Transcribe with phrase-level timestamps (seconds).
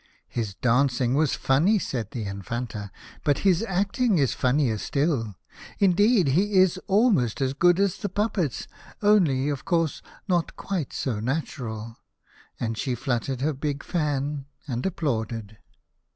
[0.33, 2.89] "1 1 is dancing was funny," said the Infanta;"
[3.23, 5.35] but his acting is funnier still.
[5.77, 8.67] Indeed he is almost as good as the puppets,
[9.03, 11.97] only of course not quite so natural."
[12.59, 15.57] And she lluttered her big fan, and applauded.